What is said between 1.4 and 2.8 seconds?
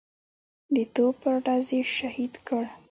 ډز یې شهید کړ.